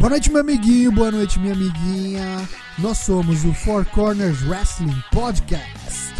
[0.00, 2.48] Boa noite, meu amiguinho, boa noite, minha amiguinha.
[2.78, 6.14] Nós somos o Four Corners Wrestling Podcast.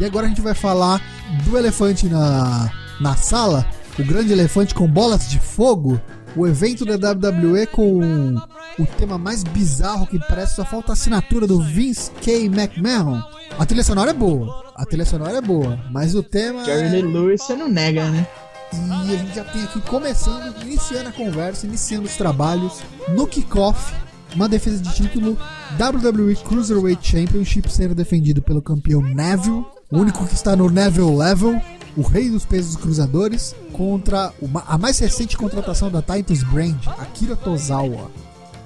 [0.00, 1.00] E agora a gente vai falar
[1.44, 2.68] do elefante na,
[3.00, 3.64] na sala,
[3.96, 6.00] o grande elefante com bolas de fogo,
[6.34, 8.34] o evento da WWE com
[8.76, 12.46] o tema mais bizarro que parece só falta a assinatura do Vince K.
[12.46, 13.35] McMahon.
[13.58, 16.64] A trilha sonora é boa, a trilha sonora é boa, mas o tema.
[16.64, 17.02] Jerry é...
[17.02, 18.26] Lewis você não nega, né?
[18.72, 23.94] E a gente já tem aqui começando, iniciando a conversa, iniciando os trabalhos no kickoff.
[24.34, 25.38] Uma defesa de título
[25.80, 31.58] WWE Cruiserweight Championship sendo defendido pelo campeão Neville, o único que está no Neville Level,
[31.96, 37.36] o rei dos pesos cruzadores, contra uma, a mais recente contratação da Titus Brand, Akira
[37.36, 38.10] Tozawa.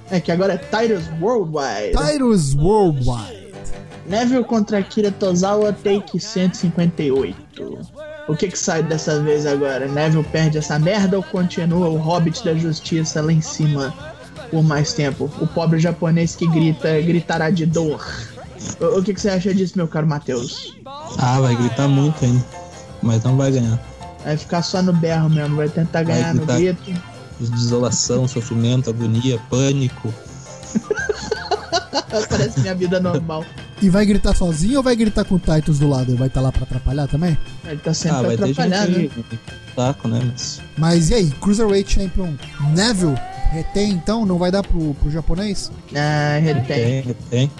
[0.09, 1.95] É que agora é Titus Worldwide.
[1.95, 3.40] Titus Worldwide.
[4.11, 7.33] Neville contra Akira Tozawa, take 158.
[8.27, 9.87] O que que sai dessa vez agora?
[9.87, 13.93] Neville perde essa merda ou continua o Hobbit da Justiça lá em cima
[14.49, 15.31] por mais tempo?
[15.39, 18.05] O pobre japonês que grita, gritará de dor.
[18.81, 20.75] O, o que que você acha disso, meu caro Matheus?
[21.17, 22.45] Ah, vai gritar muito ainda,
[23.01, 23.79] mas não vai ganhar.
[24.25, 27.01] Vai ficar só no berro mesmo, vai tentar ganhar vai no grito.
[27.39, 30.13] Desolação, sofrimento, agonia, pânico.
[32.29, 33.45] Parece minha vida normal.
[33.81, 36.11] E vai gritar sozinho ou vai gritar com o Titus do lado?
[36.11, 37.35] Ele vai estar tá lá pra atrapalhar também?
[37.65, 39.09] Ele tá sempre ah, vai ter gente né?
[39.75, 40.21] Saco, né?
[40.23, 40.61] Mas...
[40.77, 42.35] Mas e aí, Cruiserweight Champion
[42.75, 43.15] Neville
[43.51, 44.23] retém então?
[44.25, 45.71] Não vai dar pro, pro japonês?
[45.95, 47.01] Ah, retém.
[47.01, 47.51] Retém,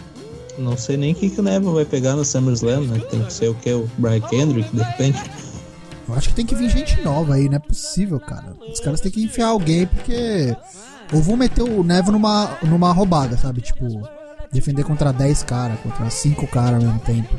[0.59, 2.99] Não sei nem o que, que o Neville vai pegar no SummerSlam, né?
[3.09, 3.73] Tem que ser o que?
[3.73, 5.19] O Brian Kendrick, de repente.
[6.07, 8.53] Eu acho que tem que vir gente nova aí, não é possível, cara.
[8.71, 10.55] Os caras têm que enfiar alguém, porque.
[11.13, 13.59] Ou vão meter o Neville numa, numa roubada, sabe?
[13.61, 14.07] Tipo,
[14.51, 17.33] defender contra 10 caras, contra 5 caras ao mesmo tempo.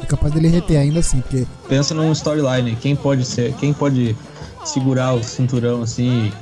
[0.00, 1.46] É capaz dele reter ainda assim, porque.
[1.68, 3.54] Pensa num storyline, quem pode ser.
[3.54, 4.16] Quem pode
[4.64, 6.32] segurar o cinturão assim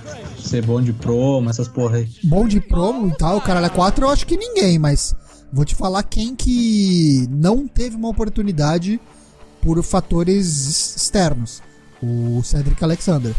[0.44, 2.08] ser bom de promo, essas porra aí.
[2.22, 5.14] Bom de promo e tal, caralho, é 4 eu acho que ninguém, mas
[5.52, 9.00] vou te falar quem que não teve uma oportunidade
[9.62, 11.62] por fatores externos.
[12.02, 13.34] O Cedric Alexander.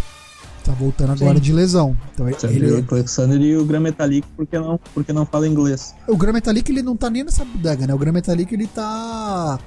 [0.66, 1.42] Tá voltando agora Sim.
[1.42, 1.96] de lesão.
[2.12, 2.84] Então ele...
[2.90, 5.94] Alexander e o Gran Metalik porque não, porque não fala inglês.
[6.08, 7.94] O Gran Metalik ele não tá nem nessa bodega, né?
[7.94, 9.60] O Gran Metalik ele tá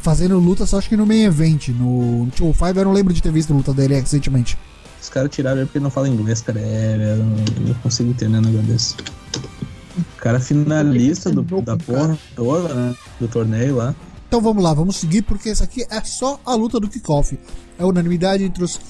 [0.00, 1.70] fazendo luta só acho que no main event.
[1.70, 4.56] No, no 5 eu não lembro de ter visto a luta dele recentemente.
[5.02, 6.60] Os caras tiraram ele porque ele não fala inglês, cara.
[6.60, 8.94] É, eu não, não consigo entender um negócio desse.
[9.98, 12.94] O cara finalista do, da porra toda, né?
[13.18, 13.94] Do torneio lá.
[14.28, 17.38] Então vamos lá, vamos seguir porque essa aqui é só a luta do kickoff.
[17.76, 18.80] É unanimidade entre os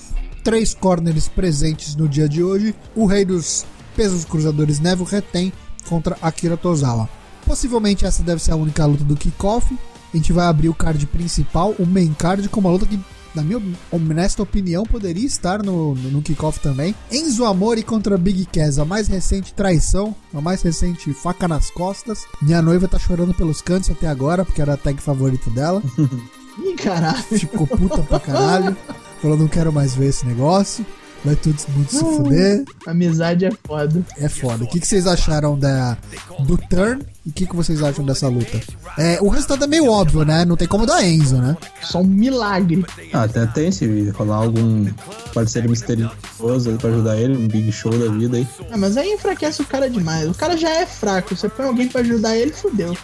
[0.44, 2.74] três corners presentes no dia de hoje.
[2.94, 3.64] O rei dos
[3.96, 5.52] pesos cruzadores Neville retém
[5.88, 7.08] contra Akira Tozawa.
[7.46, 9.76] Possivelmente essa deve ser a única luta do kickoff.
[10.12, 13.00] A gente vai abrir o card principal, o main card, com uma luta que
[13.34, 13.60] na minha
[13.90, 16.94] honesta opinião, poderia estar no, no, no kickoff também.
[17.10, 22.20] Enzo Amore contra Big Cass, a mais recente traição, a mais recente faca nas costas.
[22.40, 25.82] Minha noiva tá chorando pelos cantos até agora, porque era a tag favorita dela.
[26.62, 27.22] Ih, caralho.
[27.24, 28.76] Ficou puta pra caralho.
[29.24, 30.84] Falou, não quero mais ver esse negócio.
[31.24, 32.62] Vai todo mundo se fuder.
[32.86, 34.04] Amizade é foda.
[34.18, 34.64] É foda.
[34.64, 35.96] O que, que vocês acharam da,
[36.40, 38.60] do turn e o que, que vocês acham dessa luta?
[38.98, 40.44] É, o resultado é meio óbvio, né?
[40.44, 41.56] Não tem como dar Enzo, né?
[41.80, 42.84] Só um milagre.
[43.14, 44.84] Ah, até tem se rolar algum
[45.32, 48.46] parceiro misterioso aí pra ajudar ele, um big show da vida aí.
[48.70, 50.28] Ah, mas aí enfraquece o cara demais.
[50.28, 51.34] O cara já é fraco.
[51.34, 52.94] Você põe alguém pra ajudar ele, fudeu.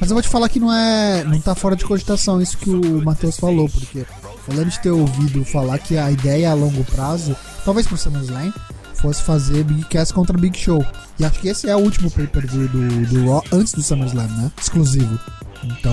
[0.00, 1.22] Mas eu vou te falar que não é.
[1.24, 4.06] não tá fora de cogitação isso que o Matheus falou, porque
[4.54, 8.52] lembro de ter ouvido falar que a ideia a longo prazo, talvez por SummerSlam,
[8.94, 10.84] fosse fazer Big Cass contra Big Show.
[11.18, 14.52] E acho que esse é o último pay-per-view do, do Raw antes do SummerSlam, né?
[14.60, 15.18] Exclusivo.
[15.64, 15.92] Então,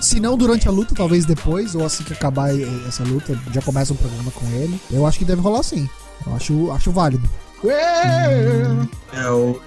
[0.00, 2.50] se não durante a luta, talvez depois, ou assim que acabar
[2.86, 4.80] essa luta, já começa um programa com ele.
[4.90, 5.88] Eu acho que deve rolar sim.
[6.26, 7.28] Eu acho, acho válido.
[7.64, 9.60] É, o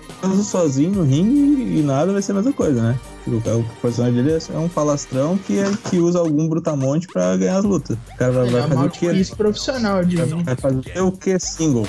[0.43, 2.99] sozinho no ringue e nada vai ser a mesma coisa, né?
[3.23, 7.57] Tipo, o personagem dele é um falastrão que, é, que usa algum brutamonte pra ganhar
[7.57, 7.97] as lutas.
[8.13, 9.11] O cara vai, é, vai fazer o que?
[9.13, 11.87] Isso profissional, de Vai fazer o que single,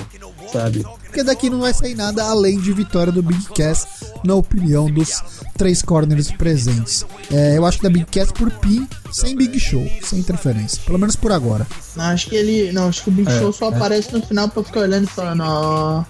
[0.51, 0.85] sabe?
[1.03, 3.85] Porque daqui não vai sair nada além de vitória do Big Cass,
[4.23, 5.21] na opinião dos
[5.57, 7.05] três corners presentes.
[7.31, 10.81] É, eu acho que da Big Cass por pin, sem Big Show, sem interferência.
[10.85, 11.67] Pelo menos por agora.
[11.95, 12.71] Não, acho que ele.
[12.71, 13.75] Não, acho que o Big é, Show só é.
[13.75, 16.03] aparece no final pra ficar olhando e falando, ó.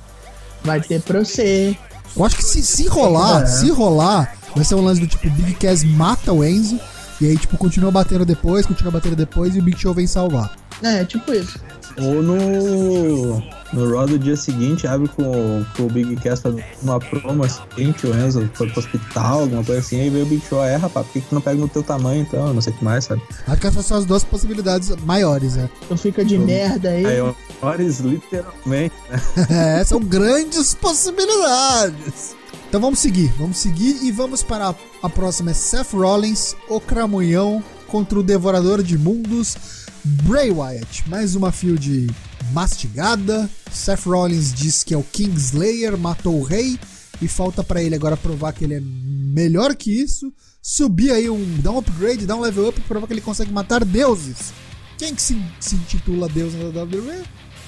[0.63, 1.77] Vai ter pra você.
[2.15, 3.45] Eu acho que se, se rolar, é.
[3.45, 6.79] se rolar, vai ser um lance do tipo, Big Cass mata o Enzo,
[7.21, 10.53] e aí, tipo, continua batendo depois, continua batendo depois, e o Big Show vem salvar.
[10.83, 11.57] É, tipo isso.
[11.97, 13.41] Ou no.
[13.73, 17.91] No Raw do dia seguinte, abre com, com o Big Cass fazendo uma promo assim,
[17.91, 20.75] que o Enzo foi pro hospital, alguma coisa assim, aí veio o Big Show, é,
[20.75, 22.53] rapaz, por que, que tu não pega no teu tamanho então?
[22.53, 23.21] Não sei o que mais, sabe?
[23.47, 25.69] Acho que essas são as duas possibilidades maiores, né?
[25.83, 27.03] Então fica de então, merda aí.
[27.03, 28.95] Menores, literalmente.
[29.09, 29.79] Né?
[29.79, 32.35] é, são grandes possibilidades.
[32.67, 37.63] Então vamos seguir, vamos seguir e vamos para a, próxima é Seth Rollins, o Cramunhão
[37.87, 39.55] contra o Devorador de Mundos,
[40.03, 41.07] Bray Wyatt.
[41.07, 42.09] Mais uma field
[42.51, 43.49] mastigada.
[43.71, 46.77] Seth Rollins diz que é o Kingslayer, matou o rei
[47.21, 51.61] e falta para ele agora provar que ele é melhor que isso, subir aí um,
[51.61, 54.53] dar um upgrade, dar um level up, provar que ele consegue matar deuses.
[54.97, 57.23] Quem que se, se intitula Deus na WWE?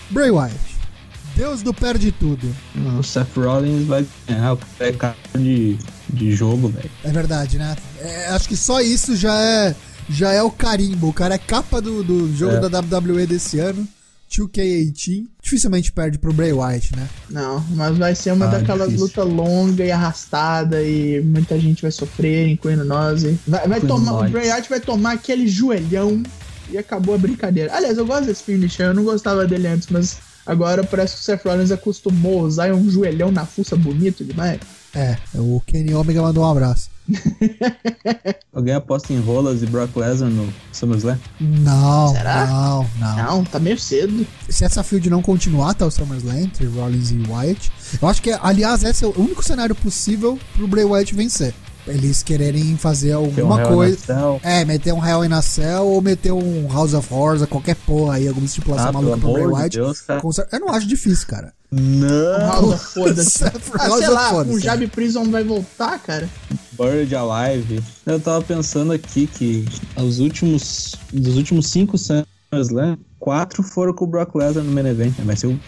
[0.10, 0.77] Bray Wyatt.
[1.38, 2.54] Deus do perde tudo.
[3.00, 5.78] O Seth Rollins vai ganhar o é cara de,
[6.10, 6.90] de jogo, velho.
[7.04, 7.76] É verdade, né?
[8.00, 9.76] É, acho que só isso já é
[10.10, 11.10] já é o carimbo.
[11.10, 12.70] O cara é capa do, do jogo é.
[12.70, 13.88] da WWE desse ano.
[14.32, 15.28] 2K18.
[15.42, 17.08] Dificilmente perde pro Bray Wyatt, né?
[17.30, 21.92] Não, mas vai ser uma ah, daquelas lutas longa e arrastada e muita gente vai
[21.92, 23.24] sofrer, incluindo nós.
[23.48, 24.30] Vai, vai tomar, nós.
[24.30, 26.24] o Bray Wyatt vai tomar aquele joelhão
[26.70, 27.74] e acabou a brincadeira.
[27.74, 30.18] Aliás, eu gosto desse finisher, eu não gostava dele antes, mas
[30.48, 34.60] Agora parece que o Seth Rollins acostumou a usar um joelhão na fuça bonito demais.
[34.96, 36.90] É, o Kenny Omega mandou um abraço.
[38.54, 41.20] Alguém aposta em Rolas e Brock Lesnar no SummerSlam?
[41.40, 42.48] Não, Será?
[42.48, 43.16] não, não.
[43.18, 44.26] Não, tá meio cedo.
[44.50, 47.72] Se essa field não continuar até o SummerSlam entre Rollins e Wyatt,
[48.02, 51.54] eu acho que, aliás, esse é o único cenário possível pro Bray Wyatt vencer
[51.88, 54.40] eles quererem fazer alguma um coisa.
[54.44, 58.16] É, meter um Hell in a Cell ou meter um House of Horrors, qualquer porra
[58.16, 59.70] aí, alguma estipulação ah, maluca pro Bray White.
[59.70, 60.06] De Deus,
[60.52, 61.54] Eu não acho difícil, cara.
[61.72, 62.78] Não!
[62.78, 63.44] Foda-se.
[63.44, 66.30] ah, sei lá, o um Jab Prison vai voltar, cara.
[66.80, 67.84] Bird Alive.
[68.06, 70.96] Eu tava pensando aqui que os últimos.
[71.12, 75.14] Dos últimos cinco SummerSlam, quatro foram com o Brock Lesnar no main event.
[75.24, 75.60] Vai ser o.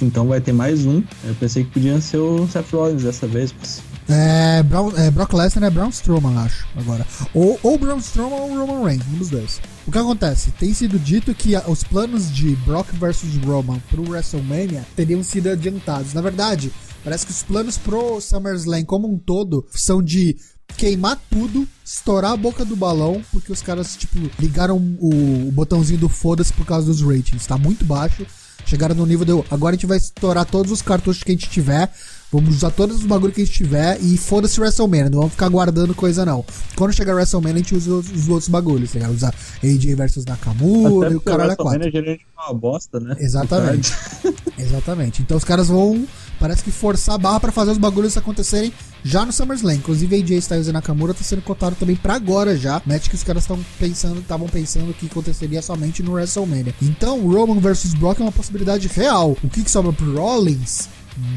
[0.00, 1.02] Então vai ter mais um.
[1.24, 5.32] Eu pensei que podia ser o Seth Rollins dessa vez, mas é, Brown, é, Brock
[5.32, 7.06] Lesnar é Braun Strowman, acho, agora.
[7.34, 9.60] Ou, ou Braun Strowman ou Roman Reigns, um dos dois.
[9.86, 10.50] O que acontece?
[10.52, 16.14] Tem sido dito que os planos de Brock versus Roman pro WrestleMania teriam sido adiantados.
[16.14, 16.72] Na verdade,
[17.02, 20.36] parece que os planos pro SummerSlam como um todo são de
[20.76, 25.98] queimar tudo, estourar a boca do balão, porque os caras, tipo, ligaram o, o botãozinho
[25.98, 27.46] do foda-se por causa dos ratings.
[27.46, 28.26] Tá muito baixo.
[28.64, 29.32] Chegaram no nível de.
[29.50, 31.92] Agora a gente vai estourar todos os cartuchos que a gente tiver
[32.32, 35.10] Vamos usar todos os bagulhos que a gente tiver e foda-se WrestleMania.
[35.10, 36.42] Não vamos ficar guardando coisa, não.
[36.74, 39.14] Quando chegar WrestleMania, a gente usa os, os outros bagulhos, tá ligado?
[39.14, 41.78] Usar AJ versus Nakamura Até e o caralho é 4.
[41.78, 43.14] WrestleMania é uma bosta, né?
[43.18, 43.92] Exatamente.
[44.56, 45.20] Exatamente.
[45.20, 46.06] Então os caras vão,
[46.40, 48.72] parece que forçar a barra pra fazer os bagulhos acontecerem
[49.04, 49.74] já no SummerSlam.
[49.74, 52.80] Inclusive AJ Styles e Nakamura tá sendo cotado também pra agora já.
[52.86, 56.74] Match que os caras estão pensando, estavam pensando que aconteceria somente no WrestleMania.
[56.80, 59.36] Então, Roman versus Brock é uma possibilidade real.
[59.44, 60.88] O que, que sobra pro Rollins?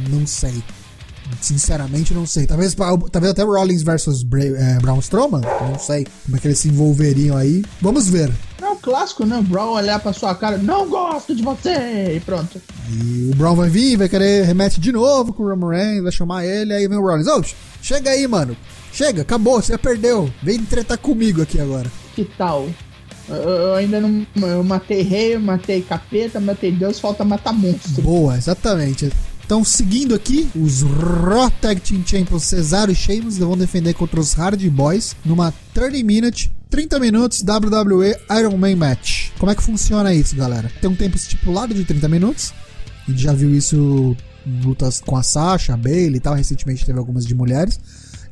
[0.09, 0.63] Não sei.
[1.41, 2.45] Sinceramente, não sei.
[2.45, 5.41] Talvez, talvez até Rollins versus Bra é, Braun Strowman.
[5.41, 7.63] Não sei como é que eles se envolveriam aí.
[7.81, 8.31] Vamos ver.
[8.61, 9.37] É um clássico, né?
[9.37, 12.59] O Brown olhar pra sua cara, não gosto de você, e pronto.
[12.89, 16.11] E o Brown vai vir, vai querer remete de novo com o Roman Reigns, vai
[16.11, 17.27] chamar ele, aí vem o Rollins.
[17.27, 17.43] Ô,
[17.81, 18.57] chega aí, mano.
[18.91, 20.31] Chega, acabou, você já perdeu.
[20.41, 21.91] Vem tretar comigo aqui agora.
[22.15, 22.67] Que tal?
[23.27, 24.25] Eu, eu ainda não.
[24.41, 28.01] Eu matei rei, matei capeta, matei Deus, falta matar monstro.
[28.01, 29.11] Boa, exatamente.
[29.45, 34.33] Então, seguindo aqui, os Raw Tag Team Champions Cesaro e Sheamus vão defender contra os
[34.33, 39.29] Hardy Boys numa 30 Minute 30 minutos WWE Iron Man Match.
[39.37, 40.71] Como é que funciona isso, galera?
[40.81, 42.53] Tem um tempo estipulado de 30 minutos.
[43.07, 46.33] A gente já viu isso em lutas com a Sasha, a Bailey e tal.
[46.33, 47.79] Recentemente teve algumas de mulheres.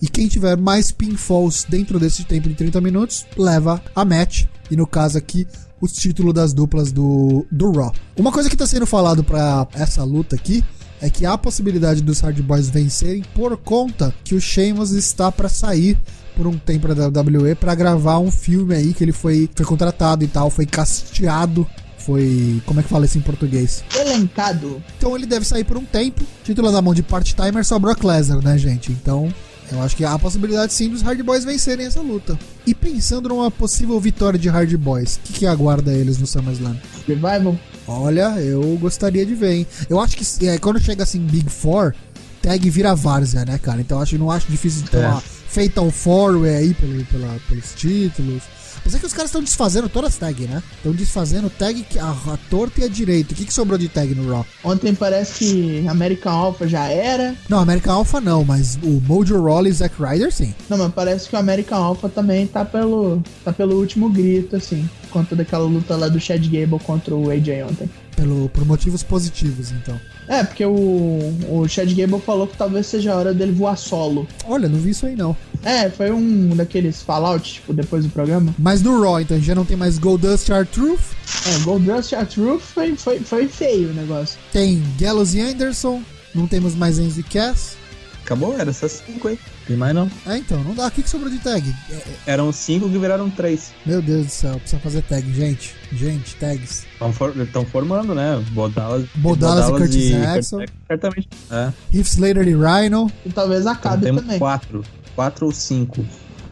[0.02, 4.46] E quem tiver mais pinfalls dentro desse tempo de 30 minutos leva a match.
[4.72, 5.48] E no caso aqui,
[5.80, 7.94] os títulos das duplas do, do Raw.
[8.18, 10.64] Uma coisa que está sendo falado para essa luta aqui
[11.04, 15.30] é que há a possibilidade dos Hard Boys vencerem por conta que o Sheamus está
[15.30, 16.00] para sair
[16.34, 20.24] por um tempo da WWE para gravar um filme aí que ele foi, foi contratado
[20.24, 21.68] e tal, foi casteado
[21.98, 22.62] foi.
[22.66, 23.84] Como é que fala isso em português?
[23.96, 24.82] Elencado.
[24.98, 26.22] Então ele deve sair por um tempo.
[26.44, 28.92] Título na mão de part-timer só Brock Lesnar, né, gente?
[28.92, 29.34] Então.
[29.72, 32.38] Eu acho que há a possibilidade sim dos Hard Boys vencerem essa luta.
[32.68, 36.76] E pensando numa possível vitória de Hard Boys, o que, que aguarda eles no SummerSlam?
[37.08, 37.58] Revival.
[37.88, 39.68] Olha, eu gostaria de ver, hein?
[39.90, 41.94] Eu acho que é, quando chega assim Big Four,
[42.42, 43.82] tag vira várzea, né, cara?
[43.82, 45.08] Então eu acho, não acho difícil ter é.
[45.08, 48.44] uma Fatal Four aí pelo, pela, pelos títulos.
[48.84, 50.62] Apesar que os caras estão desfazendo todas as tags, né?
[50.76, 53.34] Estão desfazendo tag a, a torta e a direita.
[53.34, 54.46] O que, que sobrou de tag no Raw?
[54.62, 57.34] Ontem parece que American Alpha já era.
[57.48, 60.54] Não, American Alpha não, mas o Mojo Rawley e Zack Ryder sim.
[60.70, 64.88] Não, mas parece que o American Alpha também tá pelo, tá pelo último grito, assim.
[65.10, 67.90] Conta daquela luta lá do Chad Gable contra o AJ ontem.
[68.18, 69.98] Pelo, por motivos positivos, então.
[70.28, 74.28] É, porque o, o Chad Gable falou que talvez seja a hora dele voar solo.
[74.46, 75.36] Olha, não vi isso aí não.
[75.64, 78.54] É, foi um daqueles Fallout, tipo, depois do programa.
[78.58, 81.00] Mas no Raw, então, já não tem mais Goldust R-Truth.
[81.48, 84.38] É, Goldust R-Truth foi, foi, foi feio o negócio.
[84.52, 86.02] Tem Gallows e Anderson.
[86.36, 87.76] Não temos mais Enzo e Cass.
[88.24, 89.40] Acabou, era essas cinco aí.
[89.66, 90.10] Tem mais não.
[90.28, 90.88] É, então, não dá.
[90.88, 91.74] O que, que sobrou de tag?
[91.90, 93.72] É, é, Eram cinco que viraram três.
[93.86, 95.74] meu Deus do céu, precisa fazer tag, gente.
[95.92, 96.86] Gente, tags.
[96.92, 97.34] Estão for,
[97.72, 98.44] formando, né?
[98.52, 100.66] Bodalas, Bodalas e Curtis Jackson.
[100.88, 101.30] Certamente.
[101.50, 101.72] É.
[101.94, 103.12] Heath Slater e Rhino.
[103.26, 104.40] E talvez Então acabe temos também.
[104.40, 104.84] quatro.
[105.16, 106.04] Quatro ou cinco.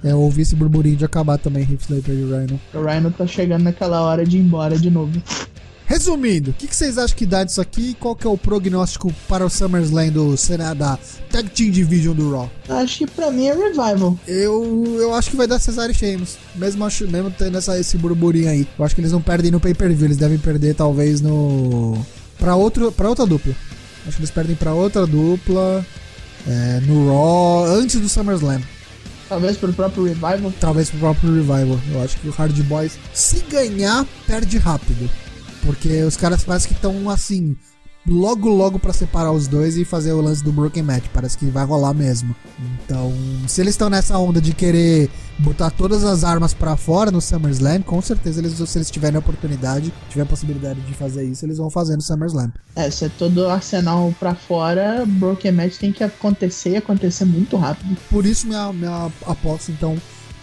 [0.04, 2.60] É, eu ouvi esse burburinho de acabar também, Heath Slater e Rhino.
[2.74, 5.22] O Rhino tá chegando naquela hora de ir embora de novo.
[5.92, 8.38] Resumindo, o que, que vocês acham que dá disso aqui e qual que é o
[8.38, 10.98] prognóstico para o SummerSlam do Senado da
[11.30, 12.50] Tag Team Division do Raw?
[12.70, 14.18] Acho que pra mim é Revival.
[14.26, 17.98] Eu, eu acho que vai dar Cesaro e Sheamus, mesmo, acho, mesmo tendo essa, esse
[17.98, 18.66] burburinho aí.
[18.80, 22.02] Eu acho que eles não perdem no pay-per-view, eles devem perder talvez no...
[22.40, 23.54] Pra, outro, pra outra dupla.
[24.08, 25.86] Acho que eles perdem pra outra dupla
[26.48, 28.62] é, no Raw antes do SummerSlam.
[29.28, 30.54] Talvez pro próprio Revival.
[30.58, 31.78] Talvez pro próprio Revival.
[31.92, 35.10] Eu acho que o Hard Boys, se ganhar, perde rápido.
[35.66, 37.56] Porque os caras parecem que estão assim,
[38.08, 41.06] logo logo pra separar os dois e fazer o lance do Broken Match.
[41.14, 42.36] Parece que vai rolar mesmo.
[42.84, 43.14] Então,
[43.48, 47.82] se eles estão nessa onda de querer botar todas as armas pra fora no SummerSlam,
[47.82, 51.58] com certeza eles, se eles tiverem a oportunidade, tiver a possibilidade de fazer isso, eles
[51.58, 52.52] vão fazer no SummerSlam.
[52.76, 57.56] É, se é todo arsenal pra fora, Broken Match tem que acontecer e acontecer muito
[57.58, 57.98] rápido.
[58.10, 59.98] Por isso minha, minha aposta então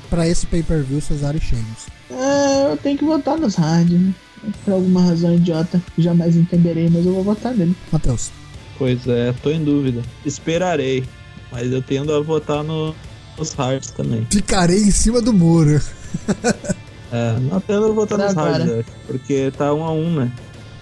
[0.08, 1.86] pra esse pay-per-view Cesaro e Sheamus.
[2.10, 4.14] É, eu tenho que votar nos Hard, né?
[4.64, 7.74] Por alguma razão idiota jamais entenderei, mas eu vou votar nele.
[7.92, 8.30] Matheus.
[8.78, 10.02] Pois é, tô em dúvida.
[10.24, 11.04] Esperarei.
[11.50, 12.94] Mas eu tendo a votar no,
[13.38, 14.26] nos Hearts também.
[14.30, 15.80] Ficarei em cima do muro.
[17.10, 18.64] É, não tendo a votar nos Agora.
[18.66, 20.30] Hearts, porque tá um a um, né?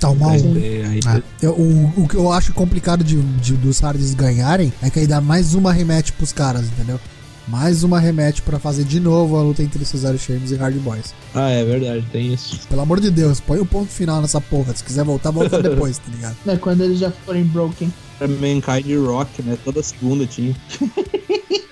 [0.00, 0.56] Tá uma um.
[0.58, 4.98] É, eu- o, o que eu acho complicado de, de- dos Hardys ganharem é que
[4.98, 6.98] aí dá mais uma rematch pros caras, entendeu?
[7.46, 11.14] Mais uma rematch pra fazer de novo a luta entre Cesaro Sheamus e Hard Boys.
[11.32, 12.66] Ah, é verdade, tem isso.
[12.68, 14.74] Pelo amor de Deus, põe o ponto final nessa porra.
[14.74, 16.36] Se quiser voltar, volta depois, tá ligado?
[16.46, 17.92] É quando eles já forem broken.
[18.18, 19.56] Pra Mankind Rock, né?
[19.64, 20.56] Toda segunda tinha.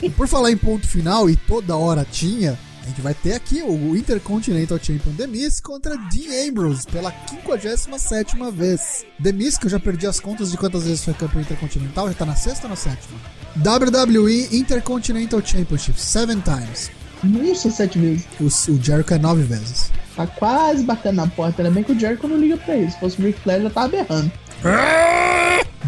[0.00, 3.62] E por falar em ponto final, e toda hora tinha, a gente vai ter aqui
[3.62, 9.06] o Intercontinental Champion The Miz contra Dean Ambrose pela 57 vez.
[9.22, 12.14] The Miz, que eu já perdi as contas de quantas vezes foi campeão intercontinental, já
[12.14, 13.18] tá na sexta ou na sétima?
[13.56, 16.90] WWE Intercontinental Championship, seven times.
[17.22, 18.26] Nossa, sete vezes.
[18.38, 19.90] O, o Jericho é nove vezes.
[20.14, 21.62] Tá quase batendo na porta.
[21.62, 22.92] Ainda bem que o Jericho não liga pra isso.
[22.92, 24.30] Se fosse o Ric Flair, já tava berrando.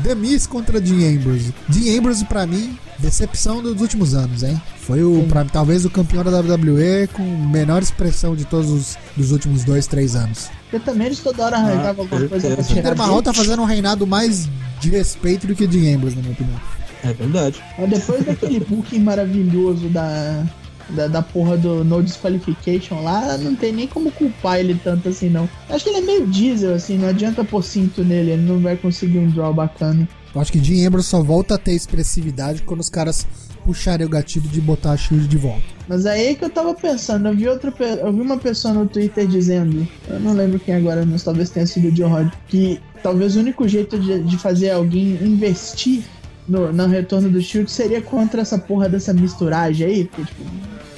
[0.03, 1.55] The Miz contra Dean Ambrose.
[1.69, 4.61] Dean Ambrose, pra mim, decepção dos últimos anos, hein?
[4.87, 9.33] Foi o, pra, talvez o campeão da WWE com menor expressão de todos os dos
[9.33, 10.49] últimos dois, três anos.
[10.71, 13.25] Porque também eles toda hora arrancavam com alguma coisa pra tirar Mahal dele.
[13.25, 14.49] tá fazendo um reinado mais
[14.81, 16.61] de respeito do que o Dean Ambrose, na minha opinião.
[17.03, 17.61] É verdade.
[17.77, 20.47] Mas depois daquele booking maravilhoso da,
[20.91, 25.29] da, da porra do No Disqualification lá, não tem nem como culpar ele tanto assim,
[25.29, 25.49] não.
[25.69, 28.77] Acho que ele é meio diesel, assim, não adianta pôr cinto nele, ele não vai
[28.77, 30.09] conseguir um draw bacana.
[30.33, 33.27] Eu acho que Dean Ambrose só volta a ter expressividade quando os caras
[33.67, 35.65] puxarem o gatilho de botar a Shield de volta.
[35.89, 39.27] Mas aí que eu tava pensando, eu vi outra eu vi uma pessoa no Twitter
[39.27, 43.35] dizendo, eu não lembro quem agora, mas talvez tenha sido o Joe Rod, que talvez
[43.35, 46.05] o único jeito de, de fazer alguém investir
[46.49, 50.45] no, no retorno do Shield seria contra essa porra dessa misturagem aí, porque tipo,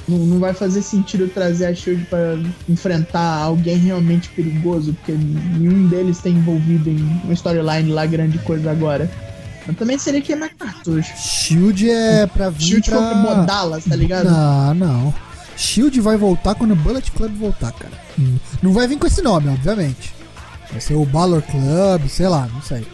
[0.07, 5.87] não, não vai fazer sentido trazer a Shield pra enfrentar alguém realmente perigoso, porque nenhum
[5.87, 9.09] deles tem envolvido em uma storyline lá grande coisa agora.
[9.69, 11.15] Mas também seria queimar cartucho.
[11.15, 12.97] Shield é pra vir Shield pra...
[12.97, 14.29] contra Modalas, tá ligado?
[14.29, 15.13] Não, não.
[15.55, 17.93] Shield vai voltar quando o Bullet Club voltar, cara.
[18.17, 18.37] Hum.
[18.63, 20.13] Não vai vir com esse nome, obviamente.
[20.71, 22.85] Vai ser o Balor Club, sei lá, não sei.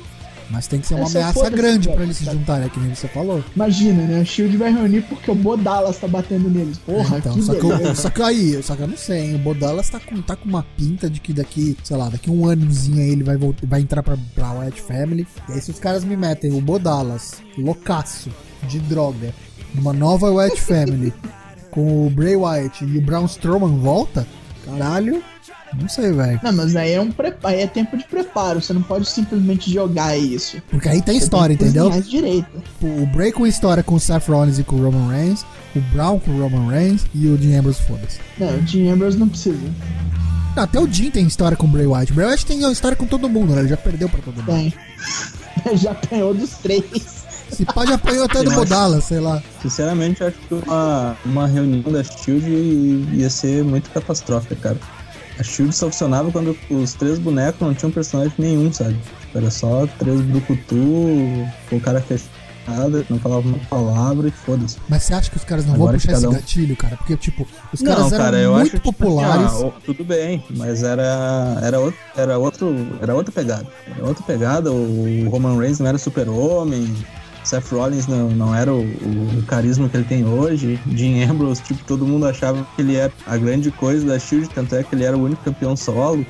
[0.50, 2.94] Mas tem que ser uma Essa ameaça grande pra eles se juntarem, é que nem
[2.94, 3.44] você falou.
[3.56, 4.22] Imagina, né?
[4.22, 6.78] O Shield vai reunir porque o Bodalas tá batendo neles.
[6.78, 9.36] Porra, então, que só, que eu, só que aí, só que eu não sei, hein?
[9.36, 12.48] O Bodalas tá com, tá com uma pinta de que daqui, sei lá, daqui um
[12.48, 15.28] anozinho aí ele vai, voltar, vai entrar pra, pra Wyatt Family.
[15.50, 18.30] E aí se os caras me metem o Bodalas, loucaço,
[18.68, 19.34] de droga,
[19.74, 21.14] numa nova Wyatt Family,
[21.72, 24.28] com o Bray Wyatt e o Braun Strowman volta,
[24.66, 25.24] caralho,
[25.79, 26.39] não sei, velho.
[26.44, 28.62] Não, mas aí é um preparo, aí é tempo de preparo.
[28.62, 30.62] Você não pode simplesmente jogar isso.
[30.70, 32.01] Porque aí tem Você história, tem que entendeu?
[32.01, 32.48] direito.
[32.82, 36.20] O Bray com história com o Seth Rollins e com o Roman Reigns, o Brown
[36.20, 38.20] com o Roman Reigns e o Dean Ambrose, foda-se.
[38.38, 39.58] Não, o Dean Ambrose não precisa.
[40.55, 42.12] Não, Até o Dean tem história com o Bray Wyatt.
[42.12, 43.62] O Bray Wyatt tem história com todo mundo, né?
[43.62, 44.46] Ele já perdeu pra todo mundo.
[44.46, 44.74] Tem.
[45.77, 46.84] Já ganhou dos três.
[47.50, 49.41] Se pode apanhou até do Bodala, sei lá.
[49.62, 54.77] Sinceramente, acho que uma, uma reunião da Shield ia ser muito catastrófica, cara.
[55.39, 58.98] A Shield só funcionava quando os três bonecos não tinham personagem nenhum, sabe?
[59.34, 64.77] Era só três brucutu, com o cara fechado, não falava uma palavra e foda-se.
[64.88, 66.96] Mas você acha que os caras não Agora vão puxar esse um- gatilho, cara?
[66.98, 69.51] Porque, tipo, os Não, caras eram cara, eu muito populares.
[69.56, 73.68] ó, tudo bem, mas era era outro, era outro, era outra pegada.
[73.96, 74.72] Era outra pegada.
[74.72, 76.94] O Roman Reigns não era super-homem.
[77.46, 80.80] Seth Rollins não, não era o, o carisma que ele tem hoje.
[80.86, 84.75] Dean Ambrose, tipo, todo mundo achava que ele era a grande coisa da Shield, tanto
[84.75, 86.25] é que ele era o único campeão solo.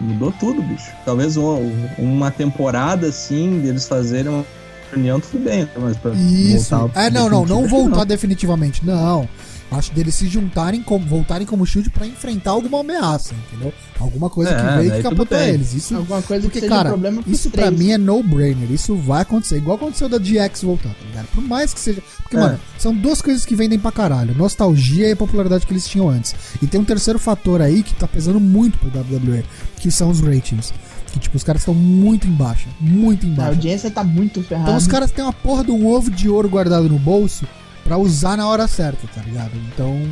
[0.00, 0.90] Mudou tudo, bicho.
[1.04, 4.44] Talvez um- uma temporada assim, deles fazerem uma
[4.90, 6.74] reunião, tudo bem, mas pra Isso.
[6.76, 8.84] voltar É, não, não, não voltar definitivamente.
[8.84, 9.28] Não.
[9.70, 13.72] Acho deles se juntarem, como, voltarem como Shield pra enfrentar alguma ameaça, entendeu?
[14.00, 15.72] Alguma coisa É, que veio e que capotou eles.
[15.74, 17.78] Isso, Alguma coisa porque, que seja cara, problema pros isso pra três.
[17.78, 18.68] mim é no-brainer.
[18.70, 19.58] Isso vai acontecer.
[19.58, 21.26] Igual aconteceu da DX voltar, tá ligado?
[21.32, 22.02] Por mais que seja.
[22.20, 22.40] Porque, É.
[22.40, 26.08] mano, são duas coisas que vendem pra caralho: nostalgia e a popularidade que eles tinham
[26.08, 26.34] antes.
[26.60, 29.44] E tem um terceiro fator aí que tá pesando muito pro WWE,
[29.76, 30.72] que são os ratings.
[31.12, 32.68] Que, tipo, os caras estão muito embaixo.
[32.80, 33.50] Muito A embaixo.
[33.50, 34.68] audiência tá muito ferrada.
[34.70, 37.46] Então os caras têm uma porra de um ovo de ouro guardado no bolso
[37.84, 39.52] pra usar na hora certa, tá ligado?
[39.72, 40.02] Então,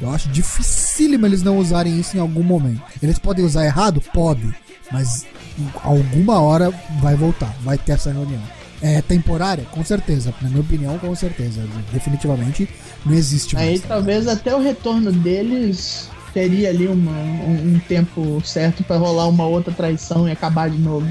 [0.00, 2.82] eu acho dificílimo eles não usarem isso em algum momento.
[3.02, 4.00] Eles podem usar errado?
[4.00, 4.52] Podem.
[4.92, 5.24] Mas
[5.58, 8.40] em alguma hora vai voltar, vai ter essa reunião.
[8.82, 9.64] É temporária?
[9.70, 10.34] Com certeza.
[10.42, 11.62] Na minha opinião, com certeza.
[11.92, 12.68] Definitivamente
[13.06, 13.68] não existe mais.
[13.68, 18.96] Aí tá talvez até o retorno deles teria ali uma- um, um tempo certo pra
[18.96, 21.06] rolar uma outra traição e acabar de novo.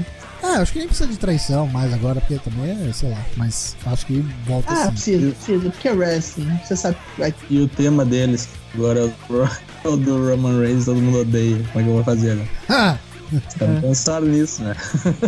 [0.46, 3.18] Ah, acho que nem precisa de traição mais agora, porque também é, sei lá.
[3.36, 4.90] Mas acho que volta Ah, sim.
[4.92, 6.58] precisa, precisa, porque é wrestling.
[6.64, 10.60] Você sabe que vai E o tema deles agora é o- é o do Roman
[10.60, 11.56] Reigns, todo mundo odeia.
[11.72, 12.48] Como é que eu vou fazer agora?
[12.68, 12.98] Ah,
[13.48, 14.74] Os caras pensaram nisso, né?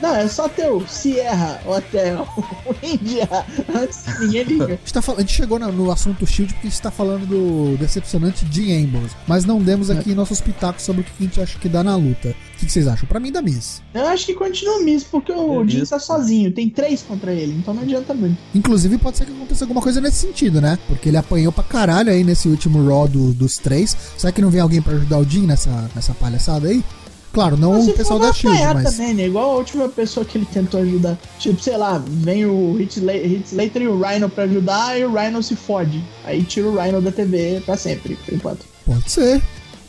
[0.00, 2.26] Não, é só ter o Sierra Hotel,
[2.64, 3.28] o India,
[3.74, 4.64] antes ninguém liga.
[4.64, 7.26] A gente, tá fal- a gente chegou no assunto Shield porque a gente tá falando
[7.26, 9.14] do decepcionante Dean Ambrose.
[9.28, 11.96] Mas não demos aqui nossos pitacos sobre o que a gente acha que dá na
[11.96, 12.30] luta.
[12.30, 13.06] O que, vocês acham?
[13.06, 13.82] Pra mim dá Miss.
[13.92, 15.90] Eu acho que continua o Miz, porque o É Jim isso.
[15.90, 18.38] tá sozinho, tem três contra ele, então não adianta muito.
[18.54, 20.78] Inclusive pode ser que aconteça alguma coisa nesse sentido, né?
[20.88, 23.94] Porque ele apanhou pra caralho aí nesse último Raw do- dos três.
[24.16, 26.82] Será que não vem alguém pra ajudar o Dean nessa, nessa palhaçada aí?
[27.32, 28.96] Claro, não Mas o pessoal da Shield, mas.
[28.96, 29.26] também, né?
[29.26, 31.16] Igual a última pessoa que ele tentou ajudar.
[31.38, 35.04] Tipo, sei lá, vem o Hit Sla- Hit Slater e o Rhino pra ajudar e
[35.04, 36.02] o Rhino se fode.
[36.24, 38.64] Aí tira o Rhino da TV pra sempre, por enquanto.
[38.84, 39.40] Pode ser.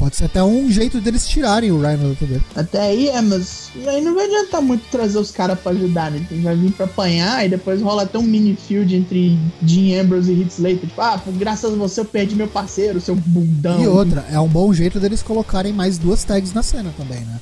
[0.02, 2.42] Pode ser até um jeito deles tirarem o Rhino da TV.
[2.56, 6.26] Até aí é, mas aí não vai adiantar muito trazer os caras pra ajudar, né?
[6.28, 10.32] Tem- Vai vir pra apanhar e depois rola até um mini field entre Dean Ambrose
[10.32, 10.80] e Hit Slater.
[10.90, 13.80] Tipo, ah, graças a você eu perdi meu parceiro, seu bundão.
[13.84, 17.40] E outra, é um bom jeito deles colocarem mais duas tags na cena também, né?